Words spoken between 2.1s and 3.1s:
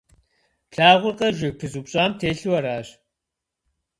телъу аращ.